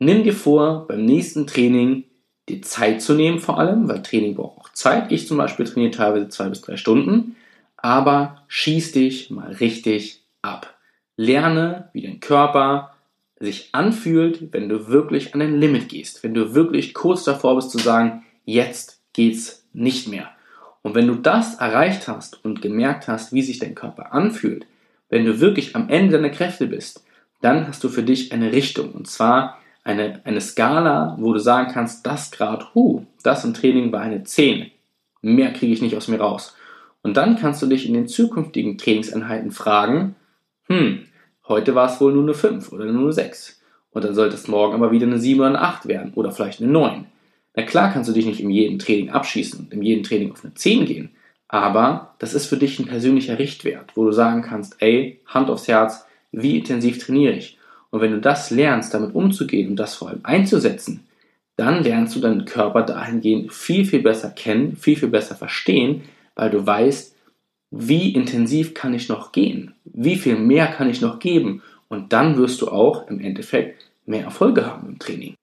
[0.00, 2.04] nimm dir vor, beim nächsten Training
[2.48, 5.12] die Zeit zu nehmen vor allem, weil Training braucht auch Zeit.
[5.12, 7.36] Ich zum Beispiel trainiere teilweise zwei bis drei Stunden.
[7.76, 10.76] Aber schieß dich mal richtig ab.
[11.16, 12.94] Lerne, wie dein Körper
[13.38, 16.22] sich anfühlt, wenn du wirklich an dein Limit gehst.
[16.22, 20.30] Wenn du wirklich kurz davor bist zu sagen, jetzt geht's nicht mehr.
[20.82, 24.66] Und wenn du das erreicht hast und gemerkt hast, wie sich dein Körper anfühlt,
[25.08, 27.04] wenn du wirklich am Ende deiner Kräfte bist,
[27.40, 28.92] dann hast du für dich eine Richtung.
[28.92, 29.59] Und zwar
[29.90, 34.24] eine, eine Skala, wo du sagen kannst, das Grad, hu, das im Training war eine
[34.24, 34.70] 10.
[35.22, 36.56] Mehr kriege ich nicht aus mir raus.
[37.02, 40.16] Und dann kannst du dich in den zukünftigen Trainingseinheiten fragen,
[40.66, 41.00] hm,
[41.48, 43.60] heute war es wohl nur eine 5 oder nur eine 6.
[43.90, 46.60] Und dann sollte es morgen aber wieder eine 7 oder eine 8 werden oder vielleicht
[46.60, 47.06] eine 9.
[47.56, 50.44] Na klar kannst du dich nicht in jedem Training abschießen und in jedem Training auf
[50.44, 51.10] eine 10 gehen,
[51.48, 55.66] aber das ist für dich ein persönlicher Richtwert, wo du sagen kannst, ey, Hand aufs
[55.66, 57.58] Herz, wie intensiv trainiere ich?
[57.90, 61.06] Und wenn du das lernst, damit umzugehen und das vor allem einzusetzen,
[61.56, 66.02] dann lernst du deinen Körper dahingehend viel, viel besser kennen, viel, viel besser verstehen,
[66.34, 67.14] weil du weißt,
[67.72, 69.74] wie intensiv kann ich noch gehen?
[69.84, 71.62] Wie viel mehr kann ich noch geben?
[71.88, 75.34] Und dann wirst du auch im Endeffekt mehr Erfolge haben im Training.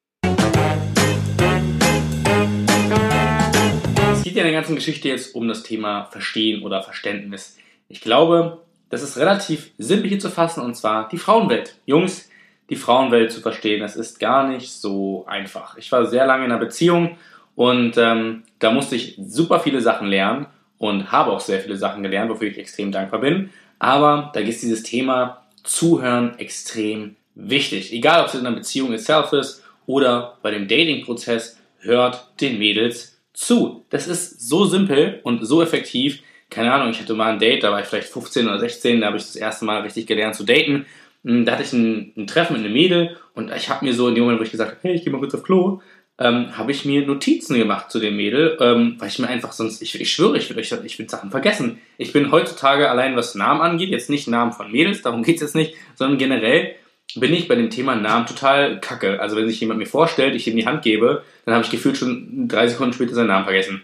[4.38, 7.58] geht ja in der ganzen Geschichte jetzt um das Thema Verstehen oder Verständnis.
[7.90, 11.80] Ich glaube, das ist relativ simpel hier zu fassen und zwar die Frauenwelt.
[11.88, 12.30] Jungs,
[12.70, 15.78] die Frauenwelt zu verstehen, das ist gar nicht so einfach.
[15.78, 17.18] Ich war sehr lange in einer Beziehung
[17.56, 22.04] und ähm, da musste ich super viele Sachen lernen und habe auch sehr viele Sachen
[22.04, 23.50] gelernt, wofür ich extrem dankbar bin.
[23.80, 27.94] Aber da ist dieses Thema Zuhören extrem wichtig.
[27.94, 33.20] Egal, ob es in einer Beziehung itself ist oder bei dem Dating-Prozess, hört den Mädels
[33.34, 33.86] zu.
[33.90, 36.22] Das ist so simpel und so effektiv.
[36.50, 39.08] Keine Ahnung, ich hatte mal ein Date, da war ich vielleicht 15 oder 16, da
[39.08, 40.86] habe ich das erste Mal richtig gelernt zu daten.
[41.24, 44.08] Hm, da hatte ich ein, ein Treffen mit einem Mädel und ich habe mir so
[44.08, 45.82] in dem Moment, wo ich gesagt habe, hey, ich gehe mal kurz auf Klo,
[46.20, 49.82] ähm, habe ich mir Notizen gemacht zu dem Mädel, ähm, weil ich mir einfach sonst,
[49.82, 51.80] ich, ich schwöre, ich würde ich würd Sachen vergessen.
[51.98, 55.42] Ich bin heutzutage allein, was Namen angeht, jetzt nicht Namen von Mädels, darum geht es
[55.42, 56.76] jetzt nicht, sondern generell
[57.16, 59.20] bin ich bei dem Thema Namen total kacke.
[59.22, 61.98] Also wenn sich jemand mir vorstellt, ich ihm die Hand gebe, dann habe ich gefühlt
[61.98, 63.84] schon drei Sekunden später seinen Namen vergessen.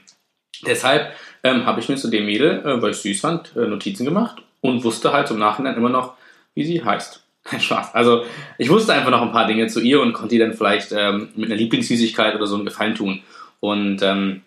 [0.66, 4.06] Deshalb ähm, habe ich mir zu dem Mädel, äh, weil ich süß fand, äh, Notizen
[4.06, 6.16] gemacht und wusste halt im Nachhinein immer noch,
[6.56, 7.23] wie sie heißt.
[7.44, 7.94] Kein Spaß.
[7.94, 8.24] Also
[8.58, 11.30] ich wusste einfach noch ein paar Dinge zu ihr und konnte ihr dann vielleicht ähm,
[11.36, 13.22] mit einer Lieblingssüßigkeit oder so einen Gefallen tun.
[13.60, 14.42] Und ähm,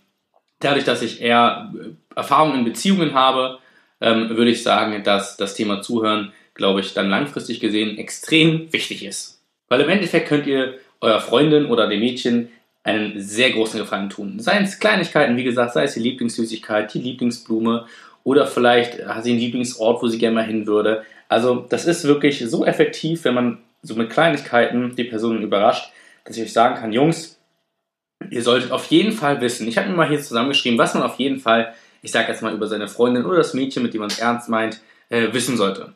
[0.61, 3.59] dadurch, dass ich eher äh, Erfahrungen in Beziehungen habe,
[4.01, 9.05] ähm, würde ich sagen, dass das Thema Zuhören glaube ich, dann langfristig gesehen extrem wichtig
[9.05, 9.41] ist.
[9.69, 12.49] Weil im Endeffekt könnt ihr eurer Freundin oder dem Mädchen
[12.83, 14.41] einen sehr großen Gefallen tun.
[14.41, 17.87] Seien es Kleinigkeiten, wie gesagt, sei es die Lieblingssüßigkeit, die Lieblingsblume
[18.25, 21.03] oder vielleicht hat sie einen Lieblingsort, wo sie gerne mal hin würde.
[21.29, 25.93] Also das ist wirklich so effektiv, wenn man so mit Kleinigkeiten die Personen überrascht,
[26.25, 27.39] dass ich euch sagen kann, Jungs,
[28.31, 31.19] ihr solltet auf jeden Fall wissen, ich habe mir mal hier zusammengeschrieben, was man auf
[31.19, 34.11] jeden Fall, ich sage jetzt mal über seine Freundin oder das Mädchen, mit dem man
[34.11, 35.93] es ernst meint, äh, wissen sollte.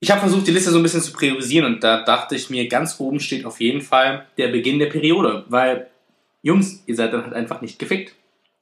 [0.00, 2.68] Ich habe versucht, die Liste so ein bisschen zu priorisieren und da dachte ich mir,
[2.68, 5.88] ganz oben steht auf jeden Fall der Beginn der Periode, weil
[6.42, 8.14] Jungs, ihr seid dann halt einfach nicht gefickt.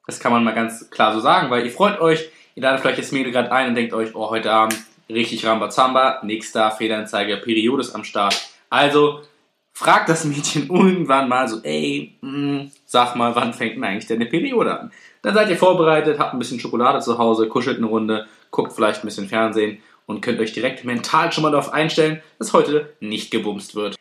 [0.07, 2.99] Das kann man mal ganz klar so sagen, weil ihr freut euch, ihr ladet vielleicht
[2.99, 4.77] das Mädel gerade ein und denkt euch, oh, heute Abend
[5.13, 8.41] richtig Rambazamba, nächster Fehlanzeiger, Periode ist am Start.
[8.69, 9.21] Also
[9.73, 14.07] fragt das Mädchen irgendwann mal so, ey, mh, hm, sag mal, wann fängt denn eigentlich
[14.07, 14.93] deine Periode an?
[15.23, 19.03] Dann seid ihr vorbereitet, habt ein bisschen Schokolade zu Hause, kuschelt eine Runde, guckt vielleicht
[19.03, 23.31] ein bisschen Fernsehen und könnt euch direkt mental schon mal darauf einstellen, dass heute nicht
[23.31, 23.97] gebumst wird.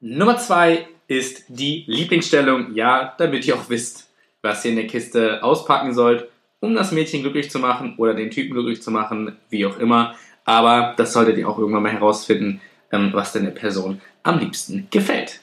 [0.00, 2.74] Nummer zwei, ist die Lieblingsstellung.
[2.74, 4.10] Ja, damit ihr auch wisst,
[4.42, 6.28] was ihr in der Kiste auspacken sollt,
[6.60, 10.14] um das Mädchen glücklich zu machen oder den Typen glücklich zu machen, wie auch immer.
[10.44, 12.60] Aber das solltet ihr auch irgendwann mal herausfinden,
[12.92, 15.40] ähm, was denn der Person am liebsten gefällt.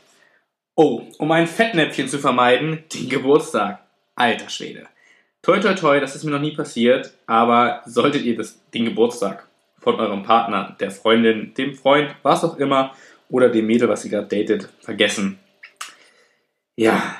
[0.75, 3.79] Oh, um ein Fettnäpfchen zu vermeiden, den Geburtstag.
[4.15, 4.87] Alter Schwede.
[5.41, 9.47] Toi, toi, toi, das ist mir noch nie passiert, aber solltet ihr das, den Geburtstag
[9.79, 12.93] von eurem Partner, der Freundin, dem Freund, was auch immer,
[13.29, 15.39] oder dem Mädel, was ihr gerade datet, vergessen,
[16.75, 17.15] ja,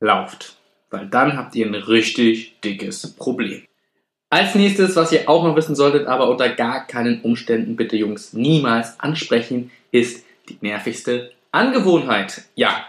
[0.00, 0.56] lauft.
[0.90, 3.64] Weil dann habt ihr ein richtig dickes Problem.
[4.32, 8.32] Als nächstes, was ihr auch noch wissen solltet, aber unter gar keinen Umständen bitte Jungs
[8.32, 12.42] niemals ansprechen, ist die nervigste Angewohnheit.
[12.54, 12.86] Ja,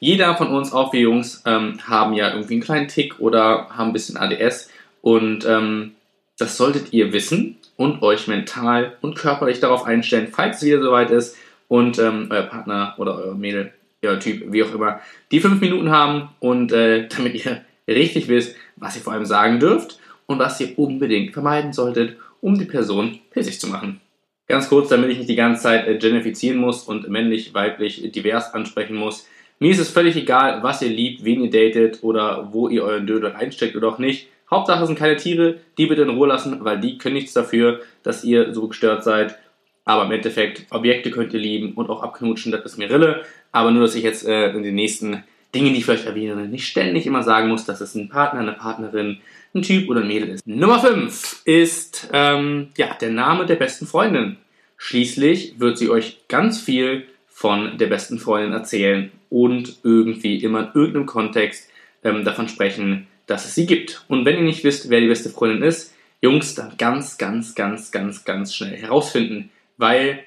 [0.00, 3.88] jeder von uns, auch wir Jungs, ähm, haben ja irgendwie einen kleinen Tick oder haben
[3.88, 4.68] ein bisschen ADS
[5.00, 5.92] und ähm,
[6.36, 11.10] das solltet ihr wissen und euch mental und körperlich darauf einstellen, falls es wieder soweit
[11.10, 13.72] ist und ähm, euer Partner oder euer Mädel,
[14.04, 15.00] euer Typ, wie auch immer,
[15.30, 19.58] die fünf Minuten haben und äh, damit ihr richtig wisst, was ihr vor allem sagen
[19.58, 24.00] dürft und was ihr unbedingt vermeiden solltet, um die Person pissig zu machen.
[24.48, 28.52] Ganz kurz, damit ich nicht die ganze Zeit äh, generifizieren muss und männlich, weiblich, divers
[28.52, 29.26] ansprechen muss.
[29.58, 33.06] Mir ist es völlig egal, was ihr liebt, wen ihr datet oder wo ihr euren
[33.06, 34.28] Dödel einsteckt oder auch nicht.
[34.50, 38.24] Hauptsache sind keine Tiere, die bitte in Ruhe lassen, weil die können nichts dafür, dass
[38.24, 39.38] ihr so gestört seid.
[39.84, 43.22] Aber im Endeffekt, Objekte könnt ihr lieben und auch abknutschen, das ist mir Rille.
[43.52, 45.24] Aber nur, dass ich jetzt äh, in den nächsten
[45.54, 48.52] Dingen, die ich vielleicht erwähne, nicht ständig immer sagen muss, dass es ein Partner, eine
[48.52, 49.18] Partnerin,
[49.54, 50.46] ein Typ oder ein Mädel ist.
[50.46, 54.38] Nummer 5 ist ähm, ja, der Name der besten Freundin.
[54.78, 60.70] Schließlich wird sie euch ganz viel von der besten Freundin erzählen und irgendwie immer in
[60.74, 61.68] irgendeinem Kontext
[62.02, 64.04] ähm, davon sprechen, dass es sie gibt.
[64.08, 67.90] Und wenn ihr nicht wisst, wer die beste Freundin ist, Jungs, dann ganz, ganz, ganz,
[67.90, 69.50] ganz, ganz schnell herausfinden.
[69.76, 70.20] Weil,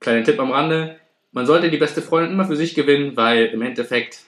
[0.00, 0.96] kleiner Tipp am Rande,
[1.32, 4.20] man sollte die beste Freundin immer für sich gewinnen, weil im Endeffekt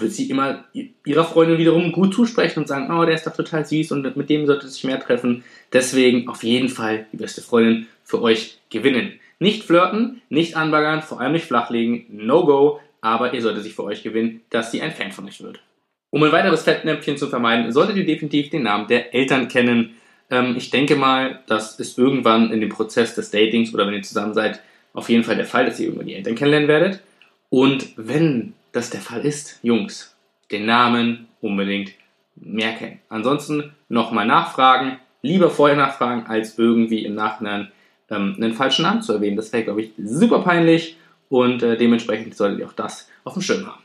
[0.00, 0.64] wird sie immer
[1.04, 4.30] ihrer Freundin wiederum gut zusprechen und sagen, oh, der ist doch total süß und mit
[4.30, 5.44] dem sollte sich mehr treffen.
[5.72, 9.12] Deswegen auf jeden Fall die beste Freundin für euch gewinnen.
[9.38, 13.84] Nicht flirten, nicht anbaggern, vor allem nicht flachlegen, no go, aber ihr solltet sich für
[13.84, 15.60] euch gewinnen, dass sie ein Fan von euch wird.
[16.10, 19.94] Um ein weiteres Fettnäpfchen zu vermeiden, solltet ihr definitiv den Namen der Eltern kennen.
[20.28, 24.02] Ähm, ich denke mal, das ist irgendwann in dem Prozess des Datings oder wenn ihr
[24.02, 24.60] zusammen seid,
[24.92, 27.00] auf jeden Fall der Fall, dass ihr irgendwann die Eltern kennenlernen werdet.
[27.48, 30.16] Und wenn das der Fall ist, Jungs,
[30.50, 31.92] den Namen unbedingt
[32.36, 33.00] merken.
[33.08, 37.70] Ansonsten nochmal nachfragen, lieber vorher nachfragen, als irgendwie im Nachhinein
[38.10, 39.36] ähm, einen falschen Namen zu erwähnen.
[39.36, 40.96] Das wäre, glaube ich, super peinlich
[41.28, 43.82] und äh, dementsprechend solltet ihr auch das auf dem Schirm haben.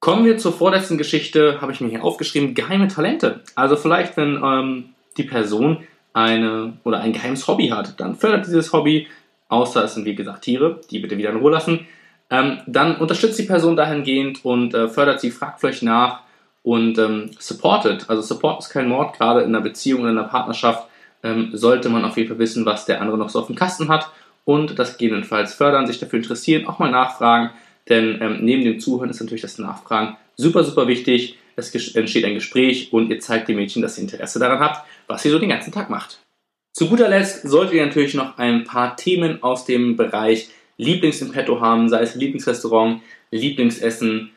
[0.00, 3.40] Kommen wir zur vorletzten Geschichte, habe ich mir hier aufgeschrieben, geheime Talente.
[3.56, 5.78] Also vielleicht, wenn ähm, die Person
[6.12, 9.08] eine oder ein geheimes Hobby hat, dann fördert dieses Hobby,
[9.48, 11.86] außer es sind wie gesagt Tiere, die bitte wieder in Ruhe lassen,
[12.30, 16.20] ähm, dann unterstützt die Person dahingehend und äh, fördert sie, fragt vielleicht nach
[16.62, 18.06] und ähm, supportet.
[18.08, 20.88] Also Support ist kein Mord, gerade in einer Beziehung, in einer Partnerschaft
[21.22, 23.88] ähm, sollte man auf jeden Fall wissen, was der andere noch so auf dem Kasten
[23.88, 24.10] hat
[24.44, 27.50] und das gegebenenfalls fördern, sich dafür interessieren, auch mal nachfragen,
[27.88, 31.38] denn ähm, neben dem Zuhören ist natürlich das Nachfragen super, super wichtig.
[31.56, 35.22] Es entsteht ein Gespräch und ihr zeigt dem Mädchen, dass ihr Interesse daran habt, was
[35.22, 36.20] sie so den ganzen Tag macht.
[36.72, 41.32] Zu guter Letzt solltet ihr natürlich noch ein paar Themen aus dem Bereich Lieblings im
[41.32, 44.30] Petto haben, sei es Lieblingsrestaurant, Lieblingsessen,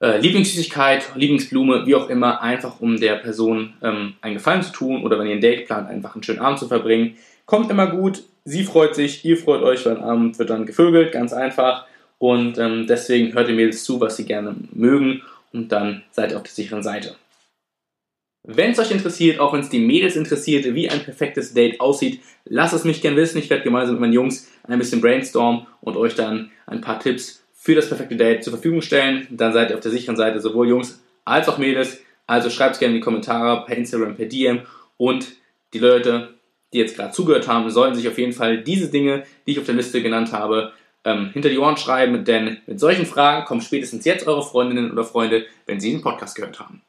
[0.00, 5.02] äh, Lieblingssüßigkeit, Lieblingsblume, wie auch immer, einfach um der Person ähm, einen Gefallen zu tun
[5.02, 7.16] oder wenn ihr ein Date plant, einfach einen schönen Abend zu verbringen.
[7.46, 11.12] Kommt immer gut, sie freut sich, ihr freut euch, weil ein Abend wird dann gevögelt,
[11.12, 11.86] ganz einfach.
[12.18, 16.36] Und ähm, deswegen hört ihr Mädels zu, was sie gerne mögen und dann seid ihr
[16.36, 17.16] auf der sicheren Seite.
[18.48, 22.20] Wenn es euch interessiert, auch wenn es die Mädels interessiert, wie ein perfektes Date aussieht,
[22.44, 23.38] lasst es mich gerne wissen.
[23.38, 27.44] Ich werde gemeinsam mit meinen Jungs ein bisschen brainstormen und euch dann ein paar Tipps
[27.52, 29.26] für das perfekte Date zur Verfügung stellen.
[29.30, 32.00] Dann seid ihr auf der sicheren Seite, sowohl Jungs als auch Mädels.
[32.28, 34.60] Also schreibt es gerne in die Kommentare, per Instagram, per DM.
[34.96, 35.26] Und
[35.72, 36.34] die Leute,
[36.72, 39.66] die jetzt gerade zugehört haben, sollten sich auf jeden Fall diese Dinge, die ich auf
[39.66, 40.72] der Liste genannt habe,
[41.04, 45.04] ähm, hinter die Ohren schreiben, denn mit solchen Fragen kommen spätestens jetzt eure Freundinnen oder
[45.04, 46.82] Freunde, wenn sie den Podcast gehört haben.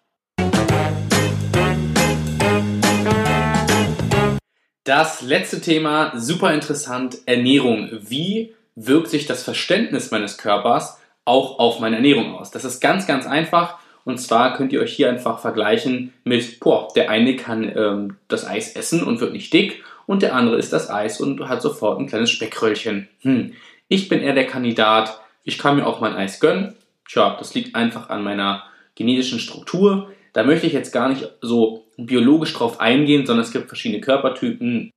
[4.88, 7.90] Das letzte Thema, super interessant, Ernährung.
[7.92, 12.52] Wie wirkt sich das Verständnis meines Körpers auch auf meine Ernährung aus?
[12.52, 13.80] Das ist ganz, ganz einfach.
[14.06, 18.48] Und zwar könnt ihr euch hier einfach vergleichen mit, boah, der eine kann ähm, das
[18.48, 22.00] Eis essen und wird nicht dick und der andere isst das Eis und hat sofort
[22.00, 23.10] ein kleines Speckröllchen.
[23.24, 23.56] Hm.
[23.90, 26.76] Ich bin eher der Kandidat, ich kann mir auch mein Eis gönnen.
[27.10, 28.64] Tja, das liegt einfach an meiner
[28.96, 30.14] genetischen Struktur.
[30.38, 34.92] Da möchte ich jetzt gar nicht so biologisch drauf eingehen, sondern es gibt verschiedene Körpertypen,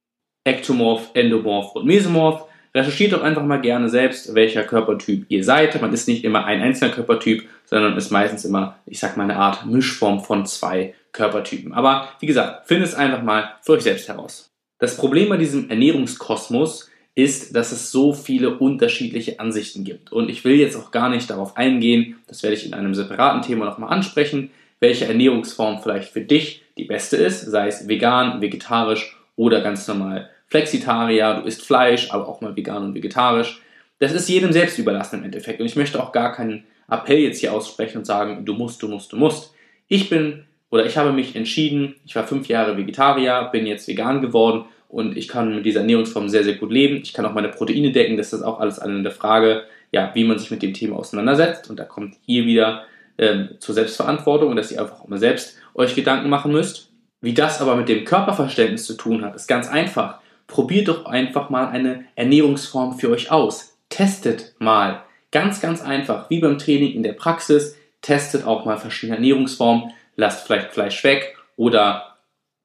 [0.45, 2.45] Ektomorph, Endomorph und Mesomorph.
[2.75, 5.81] recherchiert doch einfach mal gerne selbst, welcher Körpertyp ihr seid.
[5.81, 9.37] Man ist nicht immer ein einzelner Körpertyp, sondern ist meistens immer, ich sag mal, eine
[9.37, 11.73] Art Mischform von zwei Körpertypen.
[11.73, 14.51] Aber wie gesagt, findet es einfach mal für euch selbst heraus.
[14.79, 20.13] Das Problem bei diesem Ernährungskosmos ist, dass es so viele unterschiedliche Ansichten gibt.
[20.13, 23.41] Und ich will jetzt auch gar nicht darauf eingehen, das werde ich in einem separaten
[23.41, 24.51] Thema nochmal ansprechen,
[24.81, 30.31] welche Ernährungsform vielleicht für dich die beste ist, sei es vegan, vegetarisch oder ganz normal
[30.51, 33.63] Flexitarier, du isst Fleisch, aber auch mal vegan und vegetarisch.
[34.01, 35.61] Das ist jedem selbst überlassen im Endeffekt.
[35.61, 38.89] Und ich möchte auch gar keinen Appell jetzt hier aussprechen und sagen, du musst, du
[38.89, 39.55] musst, du musst.
[39.87, 44.21] Ich bin oder ich habe mich entschieden, ich war fünf Jahre Vegetarier, bin jetzt vegan
[44.23, 47.01] geworden und ich kann mit dieser Ernährungsform sehr, sehr gut leben.
[47.03, 50.39] Ich kann auch meine Proteine decken, das ist auch alles eine Frage, ja, wie man
[50.39, 51.71] sich mit dem Thema auseinandersetzt.
[51.71, 52.85] Und da kommt ihr wieder
[53.19, 56.91] ähm, zur Selbstverantwortung und dass ihr einfach mal selbst euch Gedanken machen müsst.
[57.21, 60.21] Wie das aber mit dem Körperverständnis zu tun hat, ist ganz einfach.
[60.47, 63.77] Probiert doch einfach mal eine Ernährungsform für euch aus.
[63.89, 65.03] Testet mal.
[65.31, 66.31] Ganz, ganz einfach.
[66.31, 67.77] Wie beim Training in der Praxis.
[68.01, 69.93] Testet auch mal verschiedene Ernährungsformen.
[70.17, 72.11] Lasst vielleicht Fleisch weg oder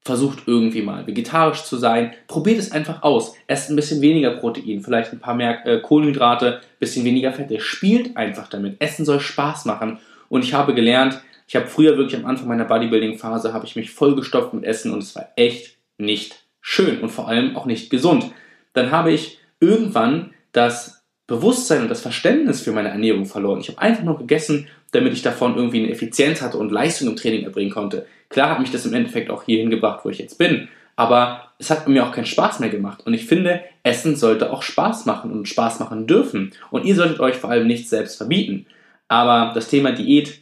[0.06, 2.14] versucht irgendwie mal vegetarisch zu sein.
[2.28, 3.36] Probiert es einfach aus.
[3.48, 7.60] Esst ein bisschen weniger Protein, vielleicht ein paar mehr äh, Kohlenhydrate, bisschen weniger Fette.
[7.60, 8.80] Spielt einfach damit.
[8.80, 10.00] Essen soll Spaß machen.
[10.30, 13.92] Und ich habe gelernt, ich habe früher wirklich am Anfang meiner Bodybuilding-Phase, habe ich mich
[13.92, 18.32] vollgestopft mit Essen und es war echt nicht schön und vor allem auch nicht gesund.
[18.74, 23.60] Dann habe ich irgendwann das Bewusstsein und das Verständnis für meine Ernährung verloren.
[23.60, 27.16] Ich habe einfach nur gegessen, damit ich davon irgendwie eine Effizienz hatte und Leistung im
[27.16, 28.06] Training erbringen konnte.
[28.30, 31.70] Klar hat mich das im Endeffekt auch hier hingebracht, wo ich jetzt bin, aber es
[31.70, 33.06] hat mir auch keinen Spaß mehr gemacht.
[33.06, 36.52] Und ich finde, Essen sollte auch Spaß machen und Spaß machen dürfen.
[36.70, 38.66] Und ihr solltet euch vor allem nichts selbst verbieten.
[39.08, 40.40] Aber das Thema Diät,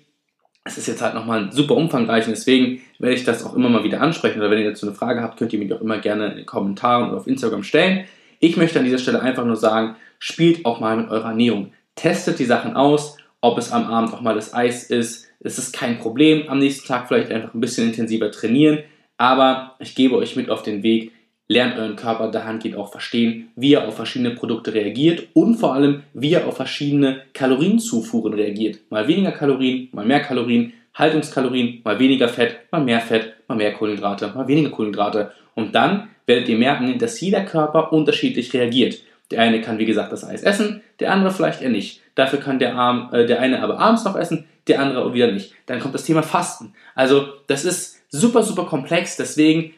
[0.63, 3.83] es ist jetzt halt nochmal super umfangreich und deswegen werde ich das auch immer mal
[3.83, 4.39] wieder ansprechen.
[4.39, 6.37] Oder wenn ihr dazu eine Frage habt, könnt ihr mir die auch immer gerne in
[6.37, 8.05] den Kommentaren oder auf Instagram stellen.
[8.39, 11.73] Ich möchte an dieser Stelle einfach nur sagen, spielt auch mal mit eurer Ernährung.
[11.95, 15.73] Testet die Sachen aus, ob es am Abend auch mal das Eis ist, es ist
[15.73, 16.47] kein Problem.
[16.47, 18.79] Am nächsten Tag vielleicht einfach ein bisschen intensiver trainieren.
[19.17, 21.11] Aber ich gebe euch mit auf den Weg,
[21.53, 26.03] lernt euren Körper dahingehend auch verstehen, wie er auf verschiedene Produkte reagiert und vor allem,
[26.13, 28.79] wie er auf verschiedene Kalorienzufuhren reagiert.
[28.89, 33.73] Mal weniger Kalorien, mal mehr Kalorien, Haltungskalorien, mal weniger Fett, mal mehr Fett, mal mehr
[33.73, 35.31] Kohlenhydrate, mal weniger Kohlenhydrate.
[35.55, 38.99] Und dann werdet ihr merken, dass jeder Körper unterschiedlich reagiert.
[39.31, 42.01] Der eine kann, wie gesagt, das Eis essen, der andere vielleicht eher nicht.
[42.15, 45.53] Dafür kann der, Arm, äh, der eine aber abends noch essen, der andere wieder nicht.
[45.65, 46.73] Dann kommt das Thema Fasten.
[46.95, 49.17] Also das ist super, super komplex.
[49.17, 49.73] Deswegen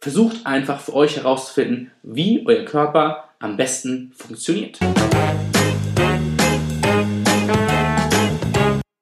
[0.00, 4.78] versucht einfach für euch herauszufinden, wie euer Körper am besten funktioniert.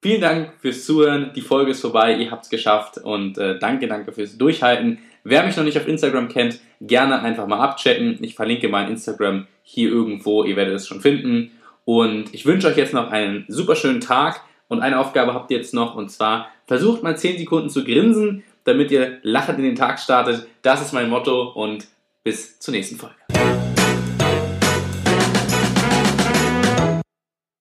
[0.03, 1.31] Vielen Dank fürs Zuhören.
[1.35, 2.17] Die Folge ist vorbei.
[2.17, 2.99] Ihr habt es geschafft.
[2.99, 4.99] Und äh, danke, danke fürs Durchhalten.
[5.23, 8.19] Wer mich noch nicht auf Instagram kennt, gerne einfach mal abchecken.
[8.21, 10.45] Ich verlinke mein Instagram hier irgendwo.
[10.45, 11.53] Ihr werdet es schon finden.
[11.85, 14.41] Und ich wünsche euch jetzt noch einen super schönen Tag.
[14.69, 18.45] Und eine Aufgabe habt ihr jetzt noch, und zwar versucht mal 10 Sekunden zu grinsen,
[18.69, 20.47] damit ihr lachend in den Tag startet.
[20.63, 21.87] Das ist mein Motto und
[22.23, 23.17] bis zur nächsten Folge.